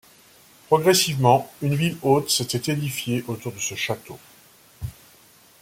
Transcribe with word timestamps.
Progressivement, 0.65 1.47
une 1.61 1.75
ville 1.75 1.95
haute 2.01 2.31
s'était 2.31 2.71
édifiée 2.73 3.23
autour 3.27 3.51
de 3.51 3.59
ce 3.59 3.75
château. 3.75 4.17